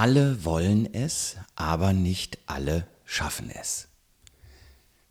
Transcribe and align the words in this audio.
Alle 0.00 0.46
wollen 0.46 0.94
es, 0.94 1.36
aber 1.56 1.92
nicht 1.92 2.38
alle 2.46 2.86
schaffen 3.04 3.50
es. 3.50 3.88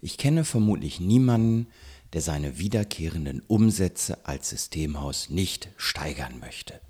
Ich 0.01 0.17
kenne 0.17 0.43
vermutlich 0.43 0.99
niemanden, 0.99 1.67
der 2.13 2.21
seine 2.21 2.57
wiederkehrenden 2.57 3.43
Umsätze 3.45 4.25
als 4.25 4.49
Systemhaus 4.49 5.29
nicht 5.29 5.69
steigern 5.77 6.39
möchte. 6.39 6.81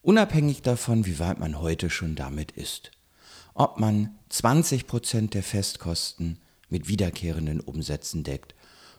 Unabhängig 0.00 0.62
davon, 0.62 1.06
wie 1.06 1.18
weit 1.18 1.40
man 1.40 1.58
heute 1.58 1.90
schon 1.90 2.14
damit 2.14 2.52
ist. 2.52 2.92
Ob 3.52 3.80
man 3.80 4.16
20% 4.30 5.30
der 5.30 5.42
Festkosten 5.42 6.38
mit 6.68 6.86
wiederkehrenden 6.86 7.58
Umsätzen 7.58 8.22
deckt 8.22 8.54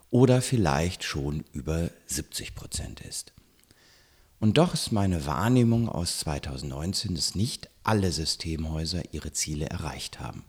oder 0.09 0.41
vielleicht 0.41 1.05
schon 1.05 1.45
über 1.54 1.89
70% 2.09 3.01
ist. 3.07 3.31
Und 4.41 4.57
doch 4.57 4.73
ist 4.73 4.91
meine 4.91 5.25
Wahrnehmung 5.25 5.88
aus 5.88 6.20
2019, 6.20 7.15
dass 7.15 7.36
nicht 7.36 7.70
alle 7.89 8.11
Systemhäuser 8.11 9.02
ihre 9.13 9.34
Ziele 9.34 9.66
erreicht 9.66 10.20
haben. 10.20 10.43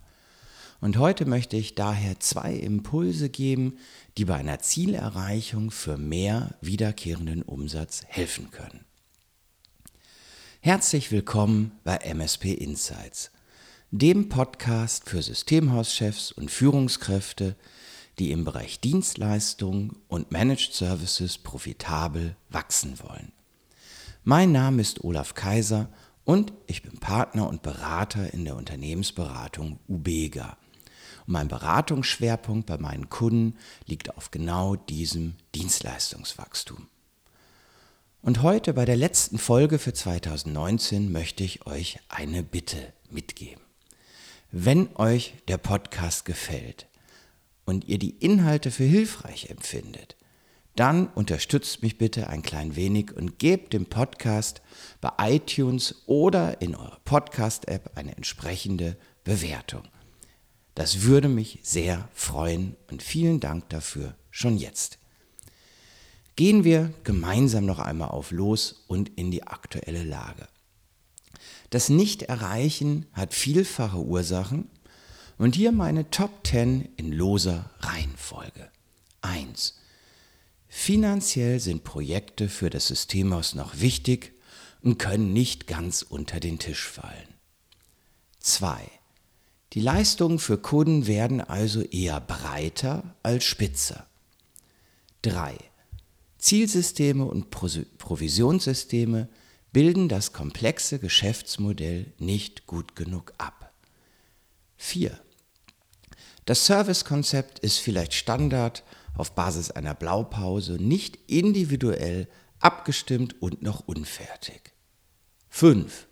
Und 0.83 0.99
heute 0.99 1.25
möchte 1.25 1.57
ich 1.57 1.75
daher 1.75 2.21
zwei 2.21 2.53
Impulse 2.53 3.31
geben, 3.31 3.79
die 4.19 4.27
bei 4.27 4.35
einer 4.35 4.59
Zielerreichung 4.59 5.71
für 5.71 5.97
mehr 5.97 6.55
wiederkehrenden 6.61 7.41
Umsatz 7.41 8.03
helfen 8.07 8.51
können. 8.51 8.85
Herzlich 10.61 11.11
willkommen 11.13 11.73
bei 11.83 11.97
MSP 11.97 12.53
Insights, 12.53 13.31
dem 13.91 14.29
Podcast 14.29 15.09
für 15.09 15.23
Systemhauschefs 15.23 16.33
und 16.33 16.51
Führungskräfte, 16.51 17.57
die 18.19 18.33
im 18.33 18.45
Bereich 18.45 18.81
Dienstleistungen 18.81 19.97
und 20.09 20.31
Managed 20.31 20.75
Services 20.75 21.39
profitabel 21.39 22.37
wachsen 22.51 22.99
wollen. 23.01 23.33
Mein 24.25 24.53
Name 24.53 24.83
ist 24.83 25.03
Olaf 25.03 25.33
Kaiser 25.33 25.89
und 26.25 26.53
ich 26.67 26.83
bin 26.83 26.99
Partner 26.99 27.49
und 27.49 27.63
Berater 27.63 28.33
in 28.33 28.45
der 28.45 28.57
Unternehmensberatung 28.57 29.81
Ubega. 29.89 30.57
Und 31.27 31.33
mein 31.33 31.49
Beratungsschwerpunkt 31.49 32.67
bei 32.67 32.79
meinen 32.79 33.09
Kunden 33.09 33.57
liegt 33.87 34.17
auf 34.17 34.31
genau 34.31 34.77
diesem 34.77 35.35
Dienstleistungswachstum. 35.55 36.89
Und 38.23 38.43
heute 38.43 38.75
bei 38.75 38.85
der 38.85 38.97
letzten 38.97 39.39
Folge 39.39 39.79
für 39.79 39.95
2019 39.95 41.11
möchte 41.11 41.43
ich 41.43 41.67
euch 41.67 41.99
eine 42.09 42.43
Bitte 42.43 42.93
mitgeben. 43.11 43.63
Wenn 44.53 44.95
euch 44.97 45.35
der 45.49 45.57
Podcast 45.57 46.27
gefällt 46.27 46.87
und 47.65 47.87
ihr 47.87 47.99
die 47.99 48.11
Inhalte 48.11 48.71
für 48.71 48.85
hilfreich 48.85 49.49
empfindet, 49.49 50.17
dann 50.81 51.09
unterstützt 51.09 51.83
mich 51.83 51.99
bitte 51.99 52.31
ein 52.31 52.41
klein 52.41 52.75
wenig 52.75 53.13
und 53.15 53.39
gebt 53.39 53.75
dem 53.75 53.85
Podcast 53.85 54.63
bei 55.03 55.11
iTunes 55.19 55.95
oder 56.07 56.63
in 56.63 56.75
eurer 56.75 57.01
Podcast-App 57.05 57.99
eine 57.99 58.17
entsprechende 58.17 58.97
Bewertung. 59.23 59.83
Das 60.75 61.03
würde 61.03 61.29
mich 61.29 61.59
sehr 61.63 62.09
freuen 62.15 62.77
und 62.91 63.03
vielen 63.03 63.41
Dank 63.41 63.69
dafür 63.69 64.17
schon 64.31 64.57
jetzt. 64.57 64.99
Gehen 66.35 66.65
wir 66.65 66.95
gemeinsam 67.05 67.67
noch 67.67 67.79
einmal 67.79 68.09
auf 68.09 68.31
los 68.31 68.87
und 68.89 69.11
in 69.19 69.31
die 69.31 69.47
aktuelle 69.47 70.03
Lage. 70.03 70.49
Das 71.69 71.91
Nicht-Erreichen 71.91 73.05
hat 73.13 73.35
vielfache 73.35 73.99
Ursachen 73.99 74.71
und 75.37 75.57
hier 75.57 75.73
meine 75.73 76.09
Top 76.09 76.47
10 76.47 76.89
in 76.97 77.13
loser 77.13 77.69
Reihenfolge. 77.81 78.71
1. 79.21 79.80
Finanziell 80.73 81.59
sind 81.59 81.83
Projekte 81.83 82.49
für 82.49 82.71
das 82.71 82.87
Systemhaus 82.87 83.57
noch 83.57 83.81
wichtig 83.81 84.33
und 84.83 84.99
können 84.99 85.33
nicht 85.33 85.67
ganz 85.67 86.03
unter 86.03 86.39
den 86.39 86.61
Tisch 86.61 86.87
fallen. 86.87 87.35
2. 88.39 88.89
Die 89.73 89.81
Leistungen 89.81 90.39
für 90.39 90.59
Kunden 90.59 91.09
werden 91.09 91.41
also 91.41 91.83
eher 91.83 92.21
breiter 92.21 93.17
als 93.25 93.45
spitzer. 93.45 94.07
3. 95.23 95.59
Zielsysteme 96.39 97.25
und 97.25 97.51
Provisionssysteme 97.51 99.29
bilden 99.73 100.09
das 100.09 100.33
komplexe 100.33 101.01
Geschäftsmodell 101.01 102.13
nicht 102.19 102.67
gut 102.67 102.95
genug 102.95 103.35
ab. 103.39 103.73
4. 104.77 105.21
Das 106.47 106.65
Servicekonzept 106.67 107.59
ist 107.59 107.79
vielleicht 107.79 108.15
Standard 108.15 108.83
auf 109.17 109.35
Basis 109.35 109.71
einer 109.71 109.95
Blaupause, 109.95 110.75
nicht 110.75 111.19
individuell 111.27 112.29
abgestimmt 112.59 113.41
und 113.41 113.63
noch 113.63 113.87
unfertig. 113.87 114.73
5. 115.49 116.07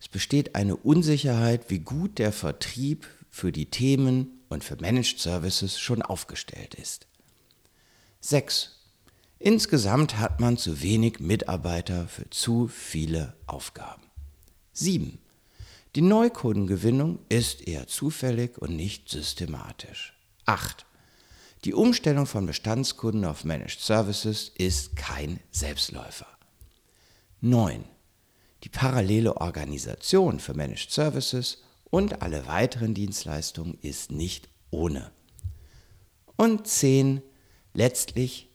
Es 0.00 0.08
besteht 0.08 0.54
eine 0.54 0.76
Unsicherheit, 0.76 1.70
wie 1.70 1.80
gut 1.80 2.18
der 2.18 2.32
Vertrieb 2.32 3.06
für 3.30 3.52
die 3.52 3.70
Themen 3.70 4.40
und 4.48 4.64
für 4.64 4.76
Managed 4.76 5.18
Services 5.18 5.78
schon 5.78 6.02
aufgestellt 6.02 6.74
ist. 6.74 7.06
6. 8.20 8.72
Insgesamt 9.38 10.18
hat 10.18 10.40
man 10.40 10.56
zu 10.56 10.82
wenig 10.82 11.20
Mitarbeiter 11.20 12.08
für 12.08 12.28
zu 12.30 12.68
viele 12.68 13.34
Aufgaben. 13.46 14.02
7. 14.72 15.18
Die 15.94 16.02
Neukundengewinnung 16.02 17.18
ist 17.28 17.66
eher 17.66 17.86
zufällig 17.86 18.58
und 18.58 18.76
nicht 18.76 19.08
systematisch. 19.08 20.14
8. 20.44 20.86
Die 21.66 21.74
Umstellung 21.74 22.26
von 22.26 22.46
Bestandskunden 22.46 23.24
auf 23.24 23.44
Managed 23.44 23.80
Services 23.80 24.52
ist 24.56 24.94
kein 24.94 25.40
Selbstläufer. 25.50 26.28
9. 27.40 27.84
Die 28.62 28.68
parallele 28.68 29.38
Organisation 29.38 30.38
für 30.38 30.54
Managed 30.54 30.92
Services 30.92 31.64
und 31.90 32.22
alle 32.22 32.46
weiteren 32.46 32.94
Dienstleistungen 32.94 33.78
ist 33.82 34.12
nicht 34.12 34.48
ohne. 34.70 35.10
Und 36.36 36.68
10. 36.68 37.20
Letztlich 37.74 38.48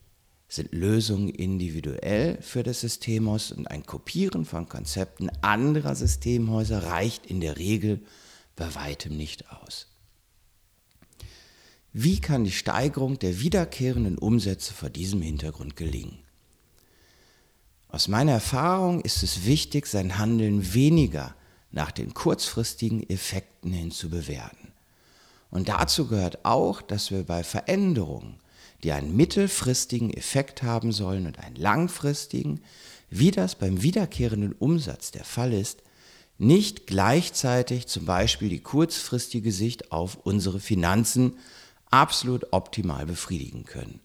sind 0.48 0.72
Lösungen 0.72 1.28
individuell 1.28 2.42
für 2.42 2.64
das 2.64 2.80
Systemhaus 2.80 3.52
und 3.52 3.68
ein 3.68 3.86
Kopieren 3.86 4.46
von 4.46 4.70
Konzepten 4.70 5.30
anderer 5.42 5.96
Systemhäuser 5.96 6.84
reicht 6.84 7.26
in 7.26 7.42
der 7.42 7.58
Regel 7.58 8.06
bei 8.56 8.74
weitem 8.74 9.18
nicht 9.18 9.52
aus. 9.52 9.91
Wie 11.94 12.22
kann 12.22 12.46
die 12.46 12.52
Steigerung 12.52 13.20
der 13.20 13.42
wiederkehrenden 13.42 14.18
Umsätze 14.18 14.74
vor 14.74 14.90
diesem 14.90 15.22
Hintergrund 15.22 15.76
gelingen? 15.76 16.20
Aus 17.90 18.08
meiner 18.08 18.32
Erfahrung 18.32 19.02
ist 19.02 19.24
es 19.24 19.46
wichtig, 19.46 19.88
sein 19.88 20.18
Handeln 20.18 20.74
weniger 20.74 21.36
nach 21.72 21.92
den 21.92 22.14
kurzfristigen 22.14 23.10
Effekten 23.10 23.74
hin 23.74 23.92
zu 23.92 24.10
bewerten. 24.10 24.72
Und 25.50 25.68
dazu 25.68 26.08
gehört 26.08 26.46
auch, 26.46 26.82
dass 26.82 27.12
wir 27.12 27.24
bei 27.24 27.44
Veränderungen, 27.44 28.40
die 28.84 28.94
einen 28.94 29.14
mittelfristigen 29.16 30.14
Effekt 30.14 30.64
haben 30.64 30.94
sollen 30.94 31.28
und 31.28 31.40
einen 31.40 31.58
langfristigen, 31.58 32.62
wie 33.10 33.32
das 33.32 33.56
beim 33.56 33.84
wiederkehrenden 33.84 34.54
Umsatz 34.54 35.12
der 35.12 35.26
Fall 35.26 35.52
ist, 35.52 35.84
nicht 36.38 36.88
gleichzeitig 36.88 37.88
zum 37.88 38.06
Beispiel 38.06 38.48
die 38.48 38.62
kurzfristige 38.62 39.52
Sicht 39.52 39.92
auf 39.92 40.18
unsere 40.24 40.62
Finanzen 40.62 41.34
absolut 41.92 42.52
optimal 42.52 43.06
befriedigen 43.06 43.66
können. 43.66 44.00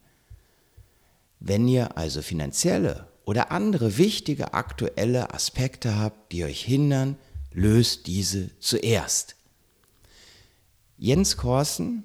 Wenn 1.39 1.67
ihr 1.67 1.97
also 1.97 2.21
finanzielle 2.21 3.07
oder 3.25 3.51
andere 3.51 3.97
wichtige 3.97 4.53
aktuelle 4.53 5.33
Aspekte 5.33 5.97
habt, 5.97 6.31
die 6.31 6.43
euch 6.43 6.63
hindern, 6.63 7.17
löst 7.51 8.07
diese 8.07 8.57
zuerst. 8.59 9.35
Jens 10.97 11.37
Korsen, 11.37 12.03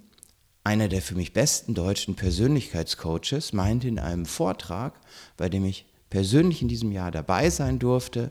einer 0.64 0.88
der 0.88 1.02
für 1.02 1.14
mich 1.14 1.32
besten 1.32 1.74
deutschen 1.74 2.14
Persönlichkeitscoaches, 2.14 3.52
meinte 3.52 3.88
in 3.88 3.98
einem 3.98 4.26
Vortrag, 4.26 5.00
bei 5.36 5.48
dem 5.48 5.64
ich 5.64 5.86
persönlich 6.10 6.62
in 6.62 6.68
diesem 6.68 6.92
Jahr 6.92 7.10
dabei 7.10 7.50
sein 7.50 7.78
durfte, 7.78 8.30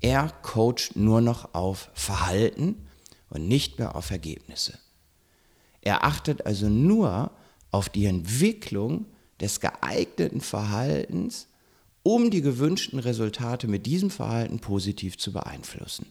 er 0.00 0.28
coacht 0.42 0.96
nur 0.96 1.20
noch 1.20 1.54
auf 1.54 1.90
Verhalten 1.94 2.86
und 3.30 3.48
nicht 3.48 3.78
mehr 3.78 3.96
auf 3.96 4.10
Ergebnisse. 4.10 4.78
Er 5.84 6.04
achtet 6.04 6.46
also 6.46 6.68
nur 6.68 7.30
auf 7.70 7.88
die 7.88 8.06
Entwicklung 8.06 9.06
des 9.40 9.60
geeigneten 9.60 10.40
Verhaltens 10.40 11.48
um 12.04 12.30
die 12.30 12.42
gewünschten 12.42 12.98
Resultate 12.98 13.66
mit 13.66 13.86
diesem 13.86 14.10
Verhalten 14.10 14.60
positiv 14.60 15.16
zu 15.16 15.32
beeinflussen. 15.32 16.06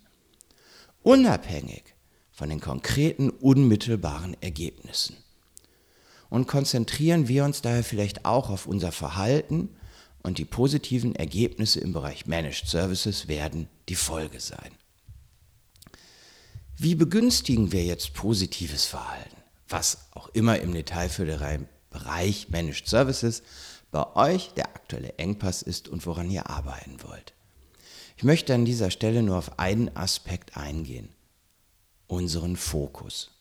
Unabhängig 1.03 1.83
von 2.31 2.49
den 2.49 2.59
konkreten, 2.59 3.29
unmittelbaren 3.29 4.35
Ergebnissen. 4.41 5.15
Und 6.29 6.47
konzentrieren 6.47 7.27
wir 7.27 7.45
uns 7.45 7.61
daher 7.61 7.83
vielleicht 7.83 8.25
auch 8.25 8.49
auf 8.49 8.65
unser 8.65 8.91
Verhalten 8.91 9.69
und 10.23 10.39
die 10.39 10.45
positiven 10.45 11.15
Ergebnisse 11.15 11.79
im 11.79 11.93
Bereich 11.93 12.25
Managed 12.25 12.67
Services 12.67 13.27
werden 13.27 13.67
die 13.87 13.95
Folge 13.95 14.39
sein. 14.39 14.71
Wie 16.75 16.95
begünstigen 16.95 17.71
wir 17.71 17.83
jetzt 17.83 18.15
positives 18.15 18.85
Verhalten? 18.85 19.32
Was 19.73 19.97
auch 20.11 20.27
immer 20.33 20.59
im 20.59 20.71
Detail 20.71 21.09
für 21.09 21.25
den 21.25 21.67
Bereich 21.89 22.49
Managed 22.49 22.87
Services 22.87 23.41
bei 23.89 24.05
euch 24.15 24.53
der 24.53 24.67
aktuelle 24.67 25.17
Engpass 25.17 25.63
ist 25.63 25.87
und 25.87 26.05
woran 26.05 26.29
ihr 26.29 26.47
arbeiten 26.47 26.97
wollt. 27.01 27.33
Ich 28.15 28.23
möchte 28.23 28.53
an 28.53 28.65
dieser 28.65 28.91
Stelle 28.91 29.23
nur 29.23 29.35
auf 29.35 29.57
einen 29.57 29.95
Aspekt 29.97 30.57
eingehen, 30.57 31.09
unseren 32.05 32.55
Fokus. 32.55 33.31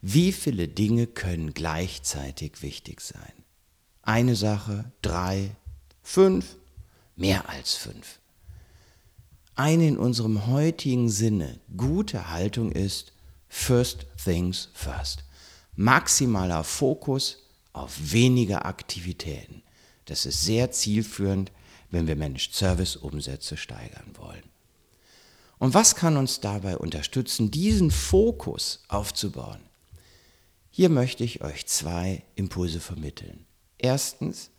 Wie 0.00 0.30
viele 0.30 0.68
Dinge 0.68 1.08
können 1.08 1.54
gleichzeitig 1.54 2.62
wichtig 2.62 3.00
sein? 3.00 3.32
Eine 4.02 4.36
Sache, 4.36 4.92
drei, 5.02 5.50
fünf, 6.04 6.54
mehr 7.16 7.48
als 7.48 7.74
fünf. 7.74 8.20
Eine 9.56 9.88
in 9.88 9.98
unserem 9.98 10.46
heutigen 10.46 11.08
Sinne 11.08 11.58
gute 11.76 12.30
Haltung 12.30 12.70
ist 12.70 13.12
First 13.58 14.06
Things 14.22 14.68
First. 14.74 15.24
Maximaler 15.74 16.62
Fokus 16.62 17.38
auf 17.72 18.12
weniger 18.12 18.64
Aktivitäten. 18.64 19.62
Das 20.04 20.24
ist 20.24 20.42
sehr 20.42 20.70
zielführend, 20.70 21.50
wenn 21.90 22.06
wir 22.06 22.14
Managed 22.14 22.54
Service 22.54 22.94
Umsätze 22.94 23.56
steigern 23.56 24.12
wollen. 24.18 24.44
Und 25.58 25.74
was 25.74 25.96
kann 25.96 26.16
uns 26.16 26.38
dabei 26.38 26.76
unterstützen, 26.76 27.50
diesen 27.50 27.90
Fokus 27.90 28.84
aufzubauen? 28.86 29.62
Hier 30.70 30.90
möchte 30.90 31.24
ich 31.24 31.42
euch 31.42 31.66
zwei 31.66 32.22
Impulse 32.36 32.78
vermitteln. 32.78 33.46
Erstens, 33.78 34.50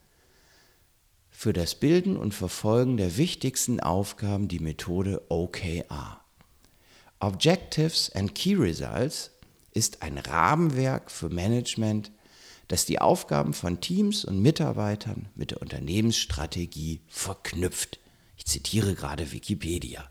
für 1.30 1.54
das 1.54 1.76
Bilden 1.76 2.18
und 2.18 2.34
Verfolgen 2.34 2.98
der 2.98 3.16
wichtigsten 3.16 3.80
Aufgaben 3.80 4.50
die 4.50 4.60
Methode 4.60 5.22
OKR. 5.30 6.27
Objectives 7.20 8.12
and 8.14 8.36
Key 8.36 8.56
Results 8.56 9.32
ist 9.72 10.04
ein 10.04 10.18
Rahmenwerk 10.18 11.10
für 11.10 11.30
Management, 11.30 12.12
das 12.68 12.86
die 12.86 13.00
Aufgaben 13.00 13.54
von 13.54 13.82
Teams 13.82 14.26
und 14.26 14.42
Mitarbeitern 14.42 15.30
mit 15.36 15.52
der 15.52 15.62
Unternehmensstrategie 15.62 17.02
verknüpft. 17.08 18.00
Ich 18.38 18.46
zitiere 18.46 18.94
gerade 18.94 19.32
Wikipedia. 19.32 20.10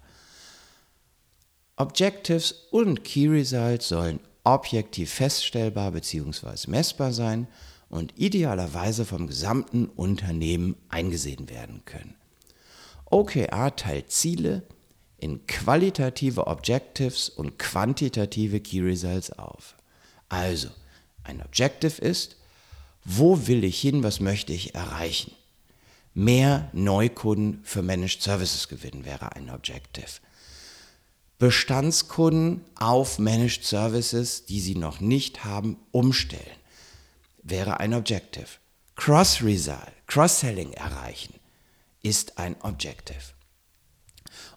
Objectives 1.76 2.52
und 2.70 3.04
Key 3.04 3.28
Results 3.28 3.88
sollen 3.88 4.18
objektiv 4.44 5.12
feststellbar 5.12 5.92
bzw. 5.92 6.70
messbar 6.70 7.12
sein 7.12 7.46
und 7.88 8.14
idealerweise 8.16 9.04
vom 9.04 9.26
gesamten 9.26 9.86
Unternehmen 9.86 10.76
eingesehen 10.88 11.48
werden 11.48 11.84
können. 11.84 12.14
OKR 13.10 13.76
teilt 13.76 14.10
Ziele 14.10 14.62
in 15.18 15.46
qualitative 15.46 16.46
Objectives 16.46 17.28
und 17.28 17.58
quantitative 17.58 18.60
Key 18.60 18.80
Results 18.80 19.30
auf. 19.32 19.76
Also, 20.28 20.68
ein 21.24 21.42
Objective 21.42 22.00
ist, 22.00 22.36
wo 23.04 23.46
will 23.46 23.64
ich 23.64 23.80
hin, 23.80 24.02
was 24.02 24.20
möchte 24.20 24.52
ich 24.52 24.74
erreichen? 24.74 25.32
Mehr 26.14 26.68
Neukunden 26.72 27.60
für 27.62 27.82
Managed 27.82 28.22
Services 28.22 28.68
gewinnen 28.68 29.04
wäre 29.04 29.32
ein 29.36 29.50
Objective. 29.50 30.20
Bestandskunden 31.38 32.64
auf 32.74 33.18
Managed 33.18 33.64
Services, 33.64 34.46
die 34.46 34.60
sie 34.60 34.74
noch 34.74 35.00
nicht 35.00 35.44
haben, 35.44 35.76
umstellen 35.92 36.56
wäre 37.48 37.80
ein 37.80 37.94
Objective. 37.94 38.48
Cross-Result, 38.96 39.92
Cross-Selling 40.06 40.72
erreichen 40.72 41.34
ist 42.02 42.38
ein 42.38 42.56
Objective. 42.62 43.35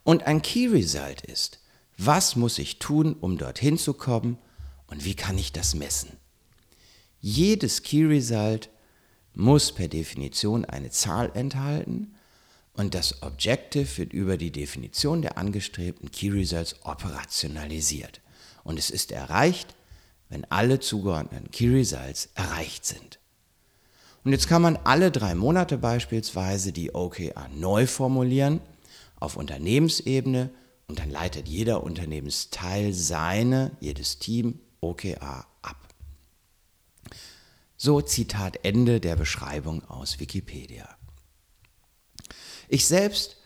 Und 0.04 0.24
ein 0.24 0.42
Key 0.42 0.68
Result 0.68 1.22
ist, 1.22 1.60
was 1.98 2.36
muss 2.36 2.58
ich 2.60 2.80
tun, 2.80 3.16
um 3.20 3.38
dorthin 3.38 3.78
zu 3.78 3.94
kommen 3.94 4.38
und 4.88 5.06
wie 5.06 5.16
kann 5.16 5.38
ich 5.38 5.52
das 5.52 5.76
messen? 5.76 6.18
Jedes 7.22 7.84
Key 7.84 8.06
Result 8.06 8.70
muss 9.34 9.74
per 9.74 9.88
Definition 9.88 10.66
eine 10.66 10.90
Zahl 10.90 11.32
enthalten 11.34 12.16
und 12.74 12.96
das 12.96 13.22
Objective 13.22 13.98
wird 13.98 14.14
über 14.14 14.38
die 14.38 14.52
Definition 14.52 15.22
der 15.22 15.38
angestrebten 15.38 16.12
Key 16.12 16.30
Results 16.30 16.76
operationalisiert. 16.84 18.22
Und 18.64 18.80
es 18.80 18.90
ist 18.90 19.12
erreicht, 19.12 19.76
wenn 20.30 20.46
alle 20.46 20.80
zugeordneten 20.80 21.52
Key 21.52 21.68
Results 21.68 22.30
erreicht 22.36 22.86
sind. 22.86 23.20
Und 24.24 24.32
jetzt 24.32 24.48
kann 24.48 24.62
man 24.62 24.78
alle 24.78 25.12
drei 25.12 25.36
Monate 25.36 25.78
beispielsweise 25.78 26.72
die 26.72 26.96
OKR 26.96 27.50
neu 27.54 27.88
formulieren 27.88 28.62
auf 29.20 29.36
Unternehmensebene 29.36 30.52
und 30.88 31.00
dann 31.00 31.10
leitet 31.10 31.48
jeder 31.48 31.84
Unternehmensteil 31.84 32.94
seine, 32.94 33.72
jedes 33.80 34.20
Team 34.20 34.60
OKR 34.82 35.46
ab. 35.62 35.88
So 37.78 38.02
Zitat 38.02 38.60
Ende 38.64 39.00
der 39.00 39.16
Beschreibung 39.16 39.86
aus 39.86 40.20
Wikipedia. 40.20 40.90
Ich 42.68 42.86
selbst 42.86 43.38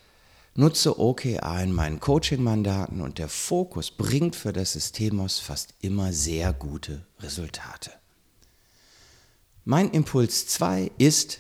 nutze 0.56 1.00
OKR 1.00 1.64
in 1.64 1.74
meinen 1.74 2.00
Coaching-Mandaten 2.00 3.02
und 3.02 3.18
der 3.18 3.30
Fokus 3.30 3.92
bringt 3.92 4.36
für 4.36 4.54
das 4.54 4.74
Systemos 4.74 5.40
fast 5.40 5.74
immer 5.82 6.14
sehr 6.14 6.54
gute 6.54 7.06
Resultate. 7.20 7.92
Mein 9.66 9.92
Impuls 9.92 10.48
2 10.48 10.92
ist 10.98 11.40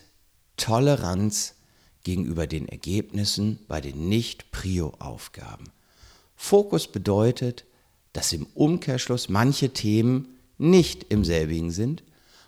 Toleranz 0.56 1.56
gegenüber 2.04 2.48
den 2.48 2.68
Ergebnissen 2.68 3.60
bei 3.68 3.82
den 3.82 4.10
Nicht-Prio-Aufgaben. 4.10 5.66
Fokus 6.36 6.88
bedeutet, 6.88 7.66
dass 8.12 8.34
im 8.34 8.46
Umkehrschluss 8.54 9.30
manche 9.30 9.70
Themen 9.70 10.38
nicht 10.58 11.06
im 11.10 11.26
selbigen 11.26 11.72
sind 11.72 12.04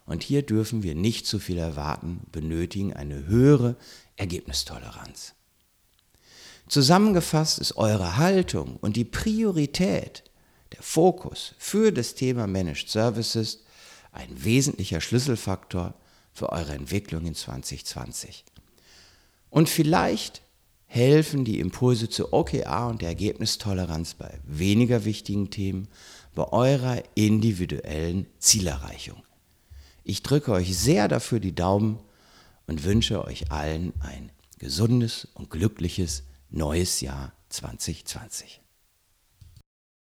und 0.05 0.23
hier 0.23 0.43
dürfen 0.43 0.83
wir 0.83 0.95
nicht 0.95 1.25
zu 1.25 1.39
viel 1.39 1.57
erwarten, 1.57 2.21
benötigen 2.31 2.93
eine 2.93 3.25
höhere 3.27 3.75
Ergebnistoleranz. 4.15 5.33
Zusammengefasst 6.67 7.59
ist 7.59 7.77
eure 7.77 8.17
Haltung 8.17 8.77
und 8.77 8.95
die 8.95 9.05
Priorität, 9.05 10.23
der 10.71 10.81
Fokus 10.81 11.53
für 11.57 11.91
das 11.91 12.15
Thema 12.15 12.47
Managed 12.47 12.89
Services 12.89 13.63
ein 14.11 14.43
wesentlicher 14.43 15.01
Schlüsselfaktor 15.01 15.93
für 16.33 16.49
eure 16.49 16.73
Entwicklung 16.73 17.25
in 17.25 17.35
2020. 17.35 18.45
Und 19.55 19.69
vielleicht 19.69 20.41
helfen 20.85 21.45
die 21.45 21.61
Impulse 21.61 22.09
zu 22.09 22.33
OKR 22.33 22.89
und 22.89 23.01
der 23.01 23.07
Ergebnistoleranz 23.07 24.15
bei 24.15 24.37
weniger 24.43 25.05
wichtigen 25.05 25.49
Themen 25.49 25.87
bei 26.35 26.43
eurer 26.51 27.01
individuellen 27.15 28.27
Zielerreichung. 28.37 29.23
Ich 30.03 30.23
drücke 30.23 30.51
euch 30.51 30.77
sehr 30.77 31.07
dafür 31.07 31.39
die 31.39 31.55
Daumen 31.55 31.99
und 32.67 32.83
wünsche 32.83 33.23
euch 33.23 33.49
allen 33.49 33.93
ein 34.01 34.29
gesundes 34.59 35.29
und 35.35 35.49
glückliches 35.51 36.23
neues 36.49 36.99
Jahr 36.99 37.31
2020. 37.47 38.59